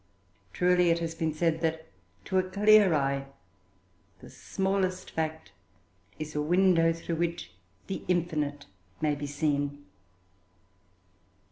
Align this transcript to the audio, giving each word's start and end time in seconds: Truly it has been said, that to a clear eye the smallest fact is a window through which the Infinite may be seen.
Truly 0.51 0.89
it 0.89 0.97
has 0.97 1.13
been 1.13 1.31
said, 1.31 1.61
that 1.61 1.85
to 2.25 2.39
a 2.39 2.49
clear 2.49 2.91
eye 2.95 3.27
the 4.17 4.31
smallest 4.31 5.11
fact 5.11 5.51
is 6.17 6.33
a 6.33 6.41
window 6.41 6.91
through 6.91 7.17
which 7.17 7.51
the 7.85 8.01
Infinite 8.07 8.65
may 8.99 9.13
be 9.13 9.27
seen. 9.27 9.85